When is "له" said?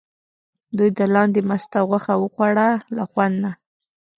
2.95-3.03